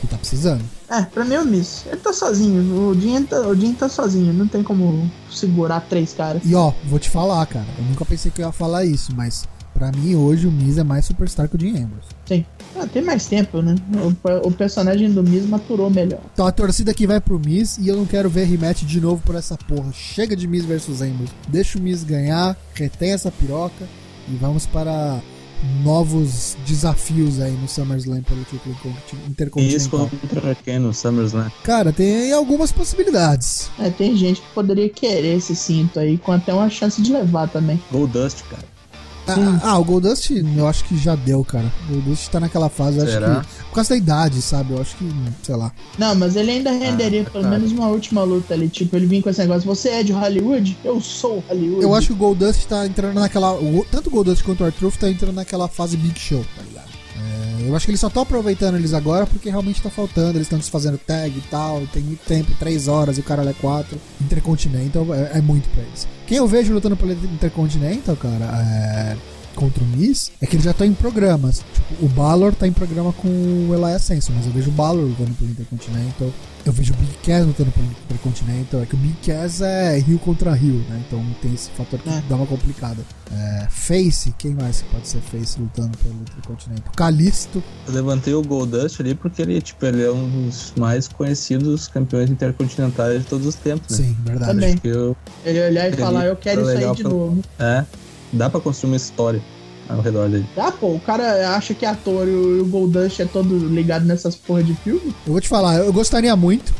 [0.00, 0.62] Que tá precisando.
[0.90, 1.84] É, pra mim é o Miss.
[1.86, 2.88] Ele tá sozinho.
[2.90, 4.32] O Dean tá, o Dean tá sozinho.
[4.32, 6.42] Não tem como segurar três caras.
[6.44, 7.66] E ó, vou te falar, cara.
[7.78, 10.84] Eu nunca pensei que eu ia falar isso, mas pra mim hoje o Miz é
[10.84, 12.08] mais superstar que o Dean Ambrose.
[12.26, 12.44] Sim.
[12.76, 13.74] Ah, tem mais tempo, né?
[14.42, 16.20] O, o personagem do Miz maturou melhor.
[16.32, 19.22] Então a torcida aqui vai pro Miz e eu não quero ver rematch de novo
[19.24, 19.92] por essa porra.
[19.92, 21.32] Chega de Miz versus Ambrose.
[21.48, 23.84] Deixa o Miz ganhar, retém essa piroca
[24.28, 25.20] e vamos para
[25.82, 30.10] novos desafios aí no SummerSlam pelo título E isso intercontinental.
[30.10, 31.50] contra quem no SummerSlam?
[31.62, 33.70] Cara, tem algumas possibilidades.
[33.78, 37.48] É, tem gente que poderia querer esse cinto aí, com até uma chance de levar
[37.48, 37.78] também.
[37.92, 38.64] Goldust, cara.
[39.28, 41.70] Ah, ah, o Goldust eu acho que já deu, cara.
[41.88, 43.40] O Goldust tá naquela fase, eu acho Será?
[43.40, 43.64] que.
[43.68, 44.72] Por causa da idade, sabe?
[44.72, 45.08] Eu acho que,
[45.42, 45.70] sei lá.
[45.98, 47.50] Não, mas ele ainda renderia Ah, pelo tá.
[47.50, 48.68] menos uma última luta ali.
[48.68, 50.76] Tipo, ele vinha com esse negócio: você é de Hollywood?
[50.84, 51.82] Eu sou Hollywood.
[51.82, 53.52] Eu acho que o Goldust tá entrando naquela.
[53.54, 56.90] o- Tanto o Goldust quanto o Arthur tá entrando naquela fase Big Show, tá ligado?
[57.62, 60.30] É, eu acho que eles só estão aproveitando eles agora porque realmente tá faltando.
[60.38, 61.82] Eles estão desfazendo tag e tal.
[61.92, 63.96] Tem muito tempo, 3 horas e o cara é 4.
[64.20, 66.08] Intercontinental é, é muito pra eles.
[66.30, 69.16] Quem eu vejo lutando pelo Intercontinental, cara, é,
[69.54, 71.62] contra o Miz, é que eles já estão em programas.
[71.74, 75.04] Tipo, o Balor tá em programa com o Elias Samson, mas eu vejo o Balor
[75.04, 76.30] lutando pelo Intercontinental.
[76.64, 78.82] Eu vejo o Big Cass lutando pelo Intercontinental.
[78.82, 81.02] É que o Big Cass é Rio contra Rio, né?
[81.06, 82.22] Então tem esse fator que É.
[82.28, 83.02] dá uma complicada.
[83.32, 86.92] É, Face, quem mais que pode ser Face lutando pelo Intercontinental?
[86.96, 87.62] Calisto.
[87.86, 92.28] Eu levantei o Goldust ali porque ele, tipo, ele é um dos mais conhecidos campeões
[92.30, 94.04] intercontinentais de todos os tempos, né?
[94.06, 94.52] Sim, verdade.
[94.52, 94.72] Também.
[94.72, 97.02] Acho que eu, Ele olhar e Ele falar: eu quero tá isso aí legal de
[97.02, 97.42] pra- novo.
[97.58, 97.84] é,
[98.32, 99.42] dá pra construir uma história
[99.88, 100.46] ao redor dele.
[100.56, 104.36] Ah, pô, o cara acha que é ator e o, Goldust é todo ligado nessas
[104.36, 105.14] porra de filme?
[105.26, 106.72] Eu vou te falar, eu gostaria muito,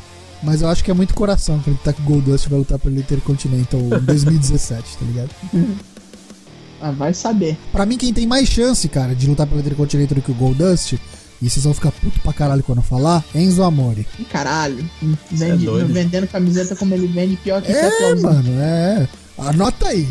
[0.42, 4.04] mas eu acho que é muito coração que o Goldust vai lutar pelo Intercontinental em
[4.04, 5.30] 2017, tá ligado?
[6.82, 7.58] Ah, vai saber.
[7.72, 10.94] Pra mim, quem tem mais chance, cara, de lutar pelo Intercontinental do que o Goldust,
[11.42, 14.06] e vocês vão ficar puto pra caralho quando eu falar, é Enzo Amore.
[14.30, 14.82] Caralho.
[15.30, 18.22] Vende, é vendendo camiseta como ele vende, pior que É, Rollins.
[18.22, 19.08] mano, é.
[19.38, 20.08] Anota aí.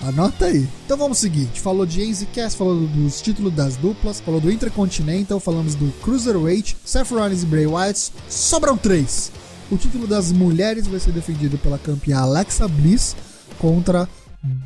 [0.00, 0.68] Anota aí.
[0.84, 1.42] Então vamos seguir.
[1.42, 5.92] A gente falou de Cast, falou dos títulos das duplas, falou do Intercontinental, falamos do
[6.02, 8.12] Cruiserweight, Seth Rollins e Bray Wyatt.
[8.28, 9.32] Sobram três.
[9.70, 13.14] O título das mulheres vai ser defendido pela campeã Alexa Bliss
[13.58, 14.08] contra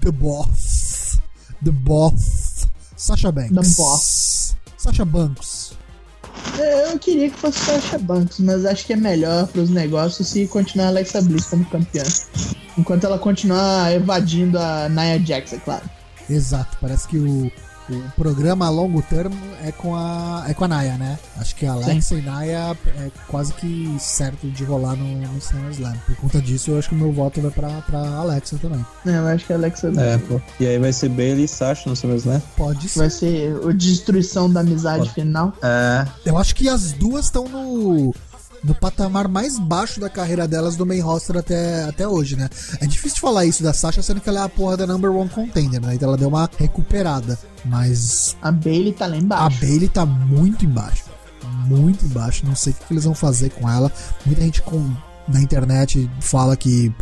[0.00, 1.18] The Boss.
[1.64, 2.66] The Boss.
[2.96, 3.50] Sasha Banks.
[3.50, 4.56] The Boss.
[4.76, 5.72] Sasha Banks.
[6.58, 10.46] Eu queria que fosse Sasha Banks, mas acho que é melhor para os negócios se
[10.46, 12.04] continuar a Alexa Bliss como campeã.
[12.76, 15.84] Enquanto ela continuar evadindo a Nia Jax, é claro.
[16.28, 17.50] Exato, parece que o,
[17.90, 21.18] o programa a longo termo é com a, é com a Naya, né?
[21.36, 22.18] Acho que a Alexa Sim.
[22.18, 25.94] e Naya é quase que certo de rolar no, no SummerSlam.
[26.06, 28.84] Por conta disso, eu acho que o meu voto vai pra, pra Alexa também.
[29.04, 29.92] É, eu acho que a Alexa...
[29.96, 30.40] É, pô.
[30.60, 32.40] E aí vai ser Bailey e Sasha no SummerSlam?
[32.56, 32.98] Pode ser.
[32.98, 35.14] Vai ser o destruição da amizade Pode.
[35.14, 35.52] final.
[35.62, 36.06] É.
[36.24, 38.14] Eu acho que as duas estão no
[38.62, 42.48] no patamar mais baixo da carreira delas do main roster até, até hoje, né?
[42.80, 45.28] É difícil falar isso da Sasha, sendo que ela é a porra da number one
[45.28, 45.94] contender, né?
[45.94, 47.38] Então ela deu uma recuperada.
[47.64, 48.36] Mas.
[48.40, 49.44] A Bailey tá lá embaixo.
[49.44, 51.04] A Bailey tá muito embaixo.
[51.66, 52.46] Muito embaixo.
[52.46, 53.90] Não sei o que eles vão fazer com ela.
[54.24, 54.90] Muita gente com,
[55.28, 56.92] na internet fala que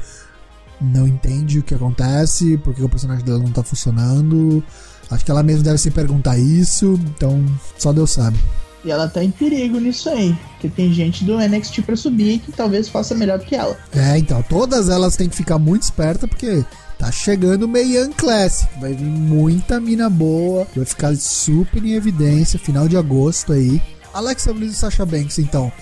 [0.81, 4.64] não entende o que acontece, porque o personagem dela não tá funcionando.
[5.11, 7.44] Acho que ela mesma deve se perguntar isso, então
[7.77, 8.38] só Deus sabe.
[8.85, 10.37] E ela tá em perigo nisso aí.
[10.53, 13.77] Porque tem gente do NXT pra subir que talvez faça melhor do que ela.
[13.95, 16.64] É, então, todas elas têm que ficar muito esperta porque
[16.99, 18.69] tá chegando o Meian Classic.
[18.81, 20.66] Vai vir muita mina boa.
[20.75, 22.59] Vai ficar super em evidência.
[22.59, 23.83] Final de agosto aí.
[24.12, 25.73] Alexa Bliss e Sasha Banks, então.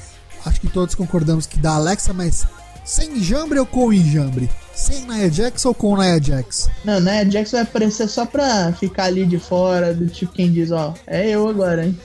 [0.45, 2.47] Acho que todos concordamos que da Alexa, mas
[2.85, 4.49] sem enjambre ou com enjambre?
[4.79, 6.71] Sem Nia Jax ou com Nia Jax?
[6.85, 10.71] Não, Nia Jax vai aparecer só pra ficar ali de fora, do tipo quem diz,
[10.71, 11.99] ó, é eu agora, hein?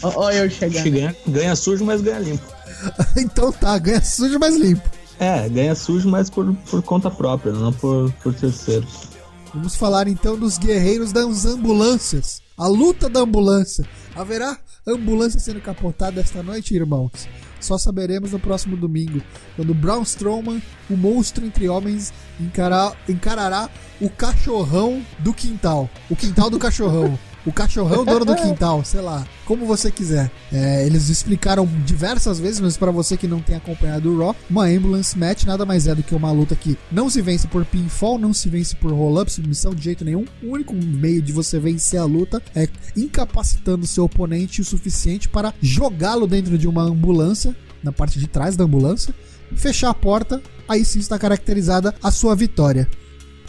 [0.00, 0.88] Ó, ó eu chegando.
[0.88, 2.44] Ganha, ganha sujo, mas ganha limpo.
[3.18, 4.88] então tá, ganha sujo, mas limpo.
[5.18, 9.08] É, ganha sujo, mas por, por conta própria, não por, por terceiros.
[9.52, 12.40] Vamos falar então dos guerreiros das ambulâncias.
[12.60, 13.88] A luta da ambulância.
[14.14, 17.26] Haverá ambulância sendo capotada esta noite, irmãos?
[17.58, 19.22] Só saberemos no próximo domingo,
[19.56, 25.88] quando Braun Strowman, o monstro entre homens, encarar, encarará o cachorrão do quintal.
[26.10, 27.18] O quintal do cachorrão.
[27.46, 30.30] O cachorrão dono do quintal, sei lá, como você quiser.
[30.52, 34.66] É, eles explicaram diversas vezes, mas para você que não tem acompanhado o Raw, uma
[34.66, 38.18] ambulance match nada mais é do que uma luta que não se vence por pinfall,
[38.18, 40.24] não se vence por roll-up, submissão de jeito nenhum.
[40.42, 45.54] O único meio de você vencer a luta é incapacitando seu oponente o suficiente para
[45.62, 49.14] jogá-lo dentro de uma ambulância, na parte de trás da ambulância,
[49.56, 52.88] fechar a porta, aí sim está caracterizada a sua vitória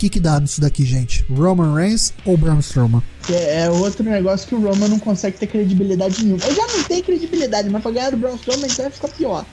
[0.01, 1.23] que, que dá nisso daqui, gente?
[1.29, 3.03] Roman Reigns ou Braun Strowman?
[3.29, 6.43] É, é, outro negócio que o Roman não consegue ter credibilidade nenhuma.
[6.43, 9.45] Ele já não tem credibilidade, mas pra ganhar do Braun Strowman então vai ficar pior.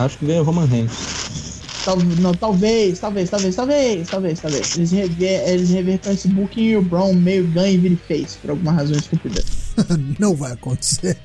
[0.00, 1.62] Acho que ganha o Roman Reigns.
[1.84, 4.76] Tal, não, talvez, talvez, talvez, talvez, talvez, talvez.
[4.76, 8.50] Eles, rever, eles revertam esse booking e o Brown meio ganha e vira face, por
[8.50, 9.44] alguma razão estúpida.
[10.18, 11.16] não vai acontecer.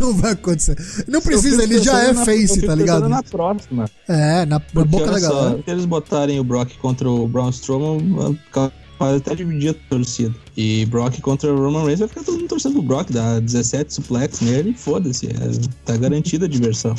[0.00, 0.76] Não vai acontecer.
[1.06, 3.08] Não precisa, ele já é na, face, tá ligado?
[3.08, 3.90] na próxima.
[4.08, 5.62] É, na, na boca da galera.
[5.64, 8.38] Se eles botarem o Brock contra o Braun Strowman,
[8.98, 10.34] pode até dividir a torcida.
[10.56, 13.92] E Brock contra o Roman Reigns vai ficar todo mundo torcendo pro Brock, dá 17
[13.92, 15.26] suplex nele e foda-se.
[15.26, 15.32] É,
[15.84, 16.94] tá garantida a diversão.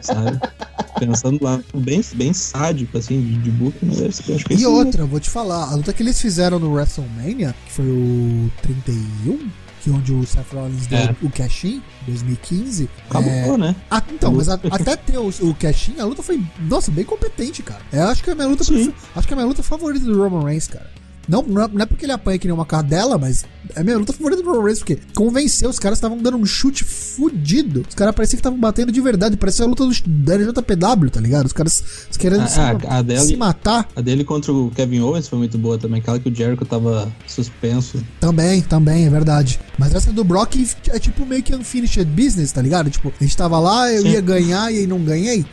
[0.00, 0.40] Sabe?
[0.98, 5.20] Pensando lá, bem, bem sádico, assim, de, de book, mas acho que E outra, vou
[5.20, 9.50] te falar, a luta que eles fizeram no WrestleMania, que foi o 31,
[9.86, 11.16] que onde o Seth Rollins deu é.
[11.22, 12.90] o cash-in, 2015.
[13.08, 13.56] Acabou, é...
[13.56, 13.76] né?
[13.88, 17.62] Ah, então, mas a, até ter o, o cash-in, a luta foi, nossa, bem competente,
[17.62, 17.80] cara.
[17.92, 20.20] Eu acho que é a minha luta, acho que é a minha luta favorita do
[20.20, 20.90] Roman Reigns, cara.
[21.28, 24.12] Não, não é porque ele apanha que nem uma cadela, mas é a minha luta
[24.12, 27.84] favorita do Roman Reigns, porque convenceu, os caras estavam dando um chute fudido.
[27.88, 29.92] Os caras pareciam que estavam batendo de verdade, parecia a luta do,
[30.32, 31.46] LJPW, tá ligado?
[31.46, 31.82] Os caras
[32.18, 33.88] querendo ah, se, a, a dele, se, matar.
[33.96, 37.12] A dele contra o Kevin Owens foi muito boa também, aquela que o Jericho tava
[37.26, 38.02] suspenso.
[38.20, 39.58] Também, também, é verdade.
[39.78, 40.56] Mas essa do Brock
[40.88, 42.90] é tipo meio que unfinished business, tá ligado?
[42.90, 44.10] Tipo, a gente tava lá, eu Sim.
[44.10, 45.44] ia ganhar e aí não ganhei.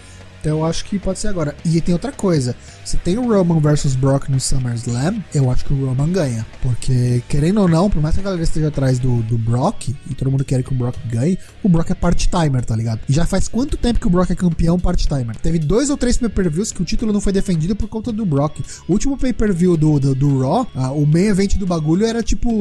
[0.44, 1.56] Então eu acho que pode ser agora.
[1.64, 2.54] E tem outra coisa.
[2.84, 6.46] Se tem o Roman versus Brock no SummerSlam, eu acho que o Roman ganha.
[6.62, 10.14] Porque, querendo ou não, por mais que a galera esteja atrás do, do Brock, e
[10.14, 13.00] todo mundo quer que o Brock ganhe, o Brock é part-timer, tá ligado?
[13.08, 15.34] E já faz quanto tempo que o Brock é campeão part-timer?
[15.38, 18.60] Teve dois ou três pay-per-views que o título não foi defendido por conta do Brock.
[18.86, 22.52] O último pay-per-view do, do, do Raw, uh, o main event do bagulho era tipo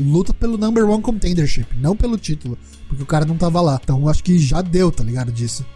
[0.00, 2.56] luta pelo number one contendership, não pelo título.
[2.88, 3.78] Porque o cara não tava lá.
[3.82, 5.30] Então acho que já deu, tá ligado?
[5.30, 5.66] Disso.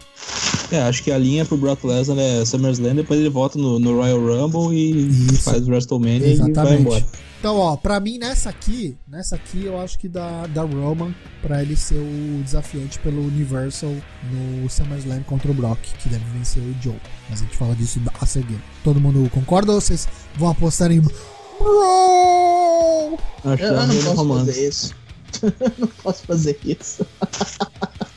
[0.71, 3.95] É, acho que a linha pro Brock Lesnar é SummerSlam, depois ele volta no, no
[3.97, 5.43] Royal Rumble e Isso.
[5.43, 6.59] faz o WrestleMania Exatamente.
[6.59, 7.05] e vai embora.
[7.39, 11.61] Então, ó, pra mim nessa aqui, nessa aqui eu acho que dá, dá Roman pra
[11.61, 13.93] ele ser o desafiante pelo Universal
[14.31, 16.95] no SummerSlam contra o Brock, que deve vencer o Joe.
[17.29, 18.59] Mas a gente fala disso a seguir.
[18.83, 21.01] Todo mundo concorda ou vocês vão apostar em!
[23.43, 24.45] Acho Eu, que é eu não posso romance.
[24.45, 24.95] fazer isso.
[25.43, 27.05] eu não posso fazer isso.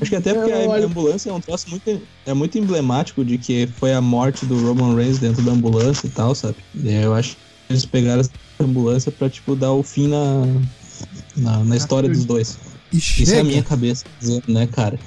[0.00, 3.38] Acho que até porque Eu a ambulância é um troço muito, é muito emblemático de
[3.38, 6.56] que foi a morte do Roman Reigns dentro da ambulância e tal, sabe?
[6.84, 7.38] Eu acho que
[7.70, 8.30] eles pegaram essa
[8.60, 10.44] ambulância pra, tipo, dar o fim na,
[11.36, 12.58] na, na história dos dois.
[12.92, 14.98] Isso é a minha cabeça dizendo, né, cara?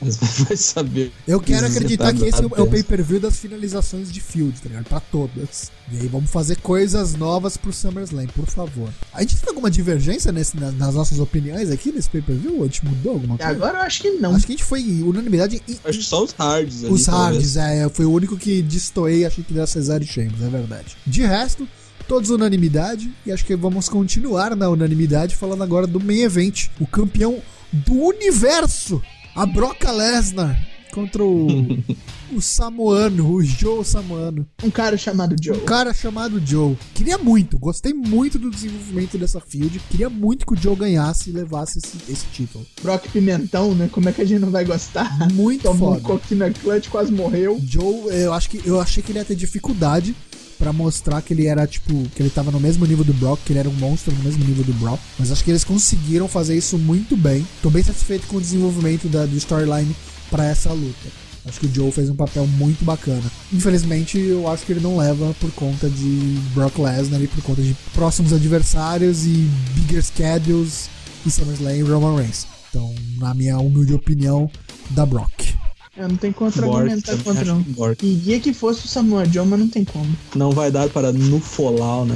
[0.00, 1.12] Mas vai saber.
[1.26, 4.68] Eu quero acreditar tá que esse é o- é pay-per-view das finalizações de Field, tá
[4.68, 4.84] ligado?
[4.84, 5.70] Pra todas.
[5.92, 8.90] E aí vamos fazer coisas novas pro SummerSlam, por favor.
[9.12, 12.56] A gente teve alguma divergência nesse, na- nas nossas opiniões aqui nesse pay-per-view?
[12.58, 13.52] Ou a gente mudou alguma E coisa?
[13.52, 14.34] agora eu acho que não.
[14.36, 16.92] Acho que a gente foi unanimidade em, Acho que só os hards ali.
[16.92, 17.54] Os talvez.
[17.54, 20.96] hards, é, foi o único que destoei, achei que deu Cesar e Sheamus, é verdade.
[21.06, 21.66] De resto,
[22.06, 26.86] todos unanimidade, e acho que vamos continuar na unanimidade, falando agora do main event, o
[26.86, 27.38] campeão
[27.72, 29.02] do universo,
[29.38, 30.60] a Broca Lesnar,
[30.92, 31.46] contra o,
[32.34, 34.44] o Samoano, o Joe Samoano.
[34.64, 35.58] Um cara chamado Joe.
[35.58, 36.76] Um cara chamado Joe.
[36.92, 41.32] Queria muito, gostei muito do desenvolvimento dessa field, queria muito que o Joe ganhasse e
[41.32, 42.66] levasse esse, esse título.
[42.82, 43.88] Brock Pimentão, né?
[43.92, 45.08] Como é que a gente não vai gostar?
[45.32, 46.18] Muito Tomou um foda.
[46.18, 47.60] coquinho clutch, quase morreu.
[47.64, 50.16] Joe, eu acho que eu achei que ele ia ter dificuldade
[50.58, 53.52] pra mostrar que ele era tipo, que ele tava no mesmo nível do Brock, que
[53.52, 56.56] ele era um monstro no mesmo nível do Brock, mas acho que eles conseguiram fazer
[56.56, 57.46] isso muito bem.
[57.62, 59.94] Tô bem satisfeito com o desenvolvimento da, do storyline
[60.30, 61.08] pra essa luta.
[61.46, 63.22] Acho que o Joe fez um papel muito bacana.
[63.52, 67.62] Infelizmente, eu acho que ele não leva por conta de Brock Lesnar e por conta
[67.62, 70.90] de próximos adversários e bigger schedules
[71.24, 72.46] e SummerSlam e Roman Reigns.
[72.68, 74.50] Então, na minha humilde opinião,
[74.90, 75.56] da Brock.
[75.98, 77.64] Eu não tenho Borg, contra-argumentar também contra, não.
[77.64, 77.96] que.
[77.96, 80.16] Queria que fosse o Samuel Joe, mas não tem como.
[80.36, 82.14] Não vai dar para no Folau, né?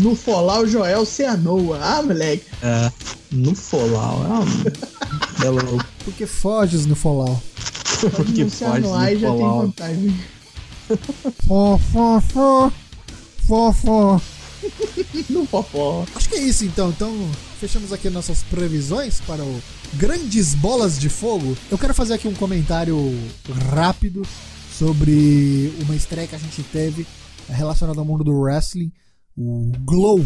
[0.00, 1.78] No Folar, o Joel Cianoa.
[1.80, 2.44] Ah, moleque.
[2.60, 2.90] É,
[3.30, 4.24] no Folau.
[4.24, 5.86] É um belo louco.
[6.04, 7.40] Porque foges no Fallout.
[8.16, 9.60] Porque no pode Cianoa no já tem Folau.
[9.60, 10.20] vantagem.
[11.46, 12.72] Fó, fó, fó.
[13.46, 14.20] Fó, fó.
[15.30, 16.04] No Popó.
[16.16, 16.90] Acho que é isso então.
[16.90, 17.14] Então,
[17.60, 19.62] fechamos aqui nossas previsões para o
[19.96, 21.56] Grandes Bolas de Fogo.
[21.70, 22.98] Eu quero fazer aqui um comentário
[23.70, 24.22] rápido
[24.70, 27.06] sobre uma estreia que a gente teve
[27.48, 28.92] relacionada ao mundo do wrestling.
[29.34, 30.22] O Glow,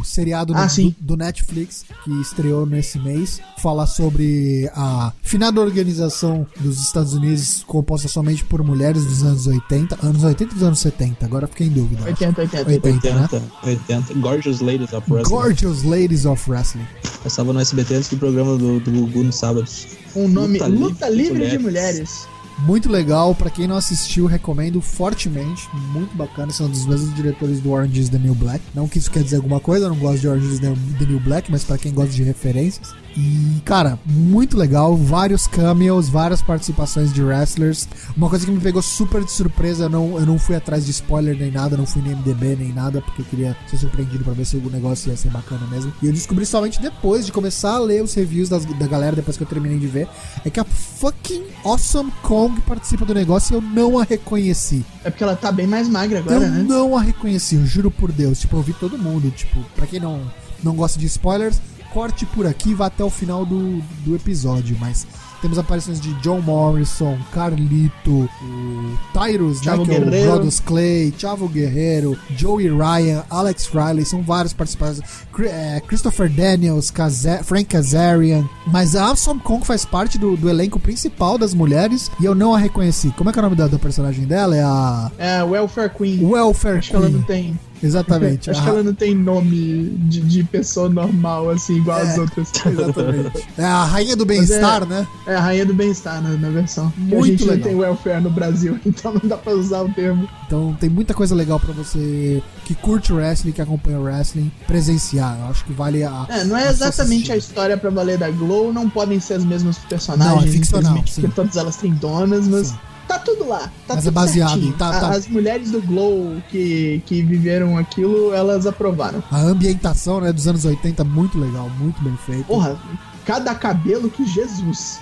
[0.00, 3.40] o seriado Ah, do, do Netflix que estreou nesse mês.
[3.58, 9.98] Fala sobre a finada organização dos Estados Unidos composta somente por mulheres dos anos 80.
[10.04, 11.24] Anos 80 ou dos anos 70?
[11.24, 12.04] Agora fiquei em dúvida.
[12.04, 12.70] 80, 80.
[12.70, 13.22] 80, né?
[13.22, 14.14] 80, 80.
[14.14, 15.34] Gorgeous Ladies of Wrestling.
[15.36, 16.86] Gorgeous Ladies of Wrestling.
[17.22, 19.86] Passava no SBT antes do programa do, do Gugu nos sábados.
[20.14, 22.28] Um nome, Luta Luta, Livre Livre de de Mulheres.
[22.60, 25.68] Muito legal, pra quem não assistiu, recomendo fortemente.
[25.92, 28.62] Muito bacana, são dos mesmos diretores do Orange is the New Black.
[28.74, 31.20] Não que isso quer dizer alguma coisa, eu não gosto de Orange is the New
[31.20, 32.94] Black, mas pra quem gosta de referências.
[33.16, 37.86] E, cara, muito legal, vários cameos, várias participações de wrestlers.
[38.16, 40.90] Uma coisa que me pegou super de surpresa, eu não, eu não fui atrás de
[40.90, 44.32] spoiler nem nada, não fui nem MDB nem nada, porque eu queria ser surpreendido pra
[44.32, 45.92] ver se o negócio ia ser bacana mesmo.
[46.02, 49.36] E eu descobri somente depois de começar a ler os reviews das- da galera, depois
[49.36, 50.08] que eu terminei de ver,
[50.44, 52.10] é que a fucking Awesome
[52.44, 54.84] Kong participa do negócio e eu não a reconheci.
[55.02, 56.62] É porque ela tá bem mais magra agora, eu né?
[56.62, 58.40] não a reconheci, eu juro por Deus.
[58.40, 59.30] Tipo, eu vi todo mundo.
[59.30, 60.20] Tipo, pra quem não,
[60.62, 61.58] não gosta de spoilers,
[61.90, 64.76] corte por aqui e vá até o final do, do episódio.
[64.78, 65.06] Mas
[65.44, 70.30] temos aparições de John Morrison, Carlito, o Tyrus, né, Chavo que é o Guerreiro.
[70.32, 75.02] Brodus Clay, Chavo Guerreiro, Joey Ryan, Alex Riley, são vários participantes.
[75.40, 78.48] É, Christopher Daniels, Kaza- Frank Kazarian.
[78.68, 82.54] Mas a Awesome Kong faz parte do, do elenco principal das mulheres e eu não
[82.54, 83.10] a reconheci.
[83.16, 84.56] Como é que é o nome da, da personagem dela?
[84.56, 86.24] É a É, Welfare Queen.
[86.24, 87.42] Welfare Acho que ela não Queen.
[87.52, 87.60] tem.
[87.84, 88.50] Exatamente.
[88.50, 92.20] Acho que ela não tem nome de, de pessoa normal, assim, igual as É.
[92.20, 92.50] outras.
[92.66, 93.46] Exatamente.
[93.58, 95.06] É a rainha do bem-estar, né?
[95.26, 96.92] É a rainha do bem-estar na, na versão.
[96.96, 97.56] Muito a gente legal.
[97.56, 100.28] não tem welfare no Brasil, então não dá pra usar o termo.
[100.46, 105.38] Então tem muita coisa legal pra você que curte wrestling, que acompanha o wrestling, presenciar.
[105.40, 106.26] Eu acho que vale a.
[106.28, 109.44] É, não é a exatamente a história pra valer da Glow, não podem ser as
[109.44, 110.34] mesmas personagens.
[110.36, 111.02] Não, é ficcional.
[111.02, 112.74] Porque todas elas têm donas, mas Sim.
[113.06, 113.70] Tá tudo lá.
[113.86, 114.68] Tá Mas é tudo baseado certinho.
[114.70, 119.22] em- tá- tá- As mulheres do Glow que, que viveram aquilo, elas aprovaram.
[119.30, 122.44] A ambientação né, dos anos 80 muito legal, muito bem feito.
[122.46, 122.76] Porra,
[123.24, 124.98] cada cabelo que Jesus.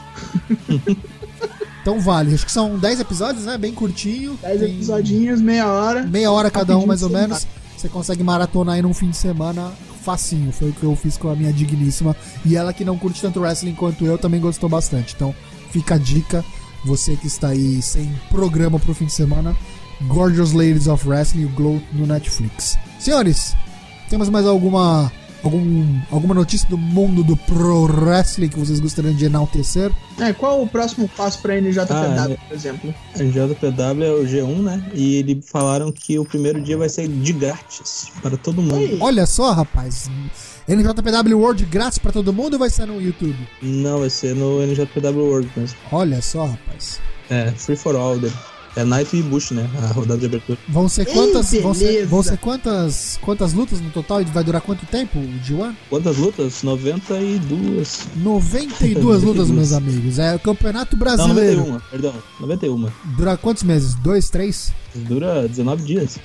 [1.83, 2.35] Então vale.
[2.35, 3.59] Acho que são 10 episódios, né?
[3.59, 4.39] Bem curtinho.
[4.43, 6.03] 10 Tem episodinhos, meia hora.
[6.05, 7.47] Meia hora cada um, mais ou menos.
[7.77, 9.73] Você consegue maratonar aí num fim de semana
[10.05, 10.53] facinho.
[10.53, 12.15] Foi o que eu fiz com a minha digníssima.
[12.45, 15.15] E ela que não curte tanto wrestling quanto eu também gostou bastante.
[15.17, 15.35] Então
[15.71, 16.45] fica a dica.
[16.85, 19.57] Você que está aí sem programa pro fim de semana.
[20.09, 22.77] Gorgeous Ladies of Wrestling, o Glow no Netflix.
[22.99, 23.55] Senhores,
[24.09, 29.25] temos mais alguma algum, alguma notícia do mundo do pro wrestling que vocês gostariam de
[29.25, 29.91] enaltecer?
[30.19, 32.37] É, qual o próximo passo pra NJPW, Ah, é.
[32.49, 32.95] por exemplo?
[33.15, 34.91] A JPW é o G1, né?
[34.95, 38.75] E eles falaram que o primeiro dia vai ser de grátis para todo mundo.
[38.77, 38.99] Oi.
[39.01, 40.09] Olha só, rapaz.
[40.69, 43.37] NJPW World grátis pra todo mundo ou vai ser no YouTube?
[43.61, 45.77] Não, vai ser no NJPW World mesmo.
[45.91, 47.01] Olha só, rapaz.
[47.29, 48.19] É, free for all.
[48.19, 48.33] dele.
[48.75, 49.69] É Night e Bush, né?
[49.83, 50.59] A rodada de abertura.
[50.69, 54.43] Vão ser Ei, quantas, vão ser, vão ser quantas, quantas lutas no total e vai
[54.43, 55.75] durar quanto tempo o G1?
[55.91, 56.63] Quantas lutas?
[56.63, 57.99] 92.
[58.17, 60.19] 92 lutas, meus amigos.
[60.19, 61.61] É o Campeonato Não, Brasileiro.
[61.61, 62.15] 91, perdão.
[62.41, 62.89] 91.
[63.17, 63.95] Dura quantos meses?
[63.97, 64.73] Dois, três?
[64.95, 66.19] Dura 19 dias.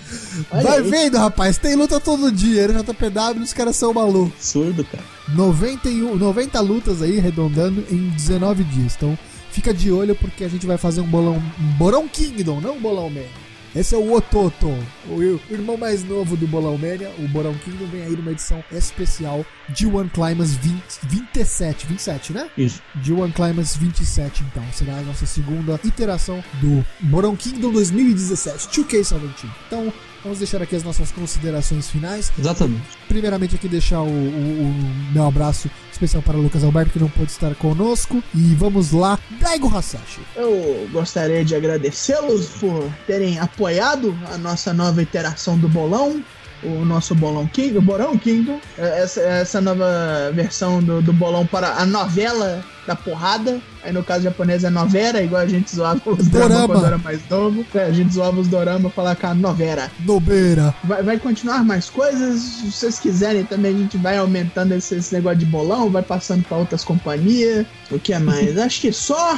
[0.52, 0.90] Olha Vai aí.
[0.90, 1.58] vendo, rapaz.
[1.58, 2.68] Tem luta todo dia.
[2.68, 4.34] NJPW, os caras são malucos.
[4.36, 5.04] Absurdo, cara.
[5.30, 8.94] 91, 90 lutas aí, arredondando, em 19 dias.
[8.96, 9.18] Então,
[9.58, 11.42] fica de olho porque a gente vai fazer um bolão.
[11.60, 13.28] Um Bolão Kingdom, não um Bolão Mania.
[13.76, 14.68] Esse é o Ototo,
[15.08, 17.12] o, o irmão mais novo do Bolão Mania.
[17.18, 21.88] O Bolão Kingdom vem aí numa edição especial de One Climax 20, 27.
[21.88, 22.50] 27, né?
[22.56, 22.82] Isso.
[22.96, 24.64] de One Climax 27, então.
[24.72, 29.50] Será a nossa segunda iteração do Moron Kingdom 2017, 2K17.
[29.68, 29.92] Então,
[30.28, 32.32] vamos deixar aqui as nossas considerações finais.
[32.38, 32.82] Exatamente.
[33.08, 37.10] Primeiramente, aqui deixar o, o- o meu abraço especial para o Lucas Alberto, que não
[37.10, 38.24] pôde estar conosco.
[38.36, 40.22] E vamos lá, Daigo Hasashi.
[40.36, 46.24] Eu gostaria de agradecê-los por terem apoiado a nossa nova iteração do bolão,
[46.64, 49.86] o nosso bolão King, o Borão Kingdom, É, essa, essa nova
[50.34, 53.60] versão do, do bolão para a novela da porrada.
[53.84, 56.50] Aí no caso japonês é novera, igual a gente zoava os Dorama.
[56.50, 57.66] dorama quando era mais novo.
[57.76, 59.92] É, a gente zoava os dorama falar com a novera.
[60.00, 60.74] Nobeira.
[60.84, 62.40] Vai, vai continuar mais coisas.
[62.42, 66.44] Se vocês quiserem também, a gente vai aumentando esse, esse negócio de bolão, vai passando
[66.44, 67.66] para outras companhias.
[67.92, 68.58] O que é mais?
[68.58, 69.38] Acho que só.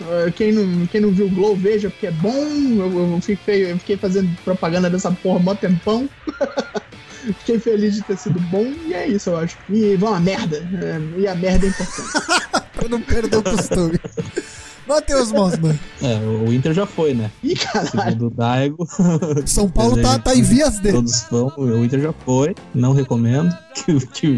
[0.00, 2.32] Uh, Quem não, quem não viu o Glow, veja, porque é bom.
[2.32, 6.08] Eu, eu fiquei, eu fiquei fazendo propaganda dessa porra mó tempão.
[7.40, 8.64] fiquei feliz de ter sido bom.
[8.86, 9.58] E é isso, eu acho.
[9.68, 10.56] E vão a merda.
[10.56, 12.10] É, e a merda é importante.
[12.72, 14.00] Pra não perder o costume.
[14.86, 15.78] Matheus Mossman.
[16.02, 17.30] É, o Inter já foi, né?
[17.44, 17.90] Ih, caralho.
[17.90, 18.88] Segundo o Daigo.
[19.46, 20.90] São Paulo tá, tá em vias de.
[20.90, 22.54] Todos vão, o Inter já foi.
[22.74, 24.36] Não recomendo que, que,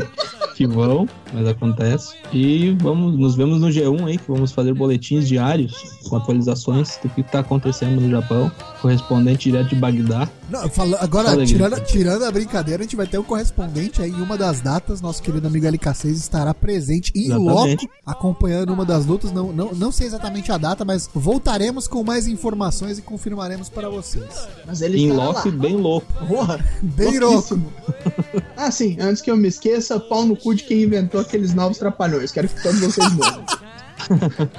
[0.69, 2.15] que vão, mas acontece.
[2.33, 5.73] E vamos, nos vemos no G1 aí, que vamos fazer boletins diários
[6.09, 8.51] com atualizações do que tá acontecendo no Japão.
[8.81, 10.29] Correspondente direto de Bagdá.
[10.51, 14.11] Não, fala- agora, Fala tirando, tirando a brincadeira, a gente vai ter um correspondente aí
[14.11, 15.01] em uma das datas.
[15.01, 17.87] Nosso querido amigo LK6 estará presente em Exatamente.
[17.87, 19.31] loco, acompanhando uma das lutas.
[19.33, 23.89] Não, não, não sei exatamente a data, mas voltaremos com mais informações e confirmaremos para
[23.89, 24.49] vocês.
[24.67, 25.55] Mas ele Em loco lá.
[25.57, 26.07] bem louco.
[26.27, 27.59] Porra, Bem louco.
[28.57, 31.79] Ah, sim, antes que eu me esqueça, pau no cu de quem inventou aqueles novos
[31.79, 32.33] trapalhões.
[32.33, 33.45] Quero que todos vocês morram.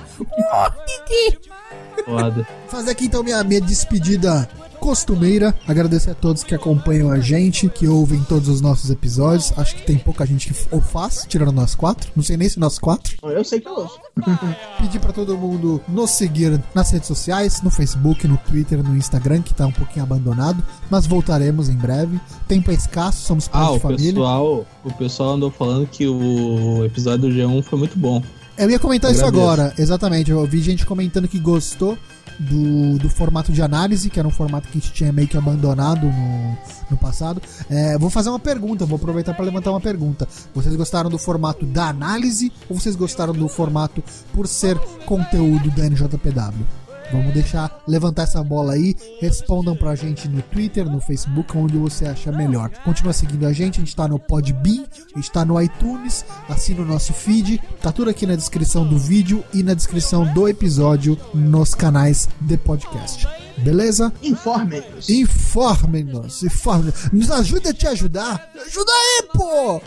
[2.06, 2.48] Foda.
[2.68, 5.56] Fazer aqui então minha, minha despedida costumeira.
[5.66, 9.54] Agradecer a todos que acompanham a gente, que ouvem todos os nossos episódios.
[9.58, 12.12] Acho que tem pouca gente que ou faz, tirando nós quatro.
[12.16, 13.16] Não sei nem se nós quatro.
[13.24, 13.98] Eu sei que eu ouço.
[14.80, 19.42] pedir pra todo mundo nos seguir nas redes sociais, no Facebook, no Twitter, no Instagram,
[19.42, 22.20] que tá um pouquinho abandonado, mas voltaremos em breve.
[22.48, 24.14] Tempo é escasso, somos pais Ah, de o família.
[24.14, 28.22] pessoal, o pessoal andou falando que o episódio do G1 foi muito bom.
[28.56, 29.44] Eu ia comentar isso Agradeço.
[29.52, 30.30] agora, exatamente.
[30.30, 31.98] Eu vi gente comentando que gostou
[32.40, 35.36] do, do formato de análise, que era um formato que a gente tinha meio que
[35.36, 36.58] abandonado no,
[36.92, 37.42] no passado.
[37.68, 40.28] É, vou fazer uma pergunta, vou aproveitar para levantar uma pergunta.
[40.54, 44.03] Vocês gostaram do formato da análise ou vocês gostaram do formato
[44.34, 46.83] por ser conteúdo da NJPW?
[47.14, 48.96] Vamos deixar levantar essa bola aí.
[49.22, 52.70] Respondam pra gente no Twitter, no Facebook, onde você acha melhor.
[52.84, 56.82] Continua seguindo a gente, a gente tá no Podbean, a gente tá no iTunes, assina
[56.82, 61.18] o nosso feed, tá tudo aqui na descrição do vídeo e na descrição do episódio
[61.34, 63.28] nos canais de podcast.
[63.58, 64.12] Beleza?
[64.22, 65.10] Informem-nos.
[65.10, 67.12] Informem-nos, informem-nos.
[67.12, 68.50] Nos ajuda a te ajudar.
[68.66, 69.82] Ajuda aí, pô!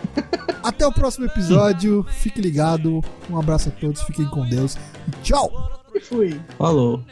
[0.62, 2.06] Até o próximo episódio.
[2.20, 3.02] Fique ligado.
[3.28, 4.76] Um abraço a todos, fiquem com Deus
[5.22, 5.75] tchau!
[6.00, 6.40] Fui.
[6.58, 7.02] Falou.